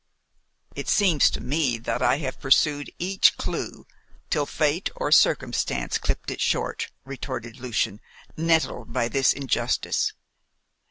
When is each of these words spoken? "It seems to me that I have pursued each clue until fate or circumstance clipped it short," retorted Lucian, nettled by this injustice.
"It 0.75 0.89
seems 0.89 1.29
to 1.29 1.39
me 1.39 1.77
that 1.77 2.01
I 2.01 2.17
have 2.17 2.39
pursued 2.39 2.91
each 2.97 3.37
clue 3.37 3.85
until 4.23 4.47
fate 4.47 4.89
or 4.95 5.11
circumstance 5.11 5.99
clipped 5.99 6.31
it 6.31 6.41
short," 6.41 6.89
retorted 7.05 7.59
Lucian, 7.59 8.01
nettled 8.35 8.91
by 8.91 9.09
this 9.09 9.31
injustice. 9.31 10.13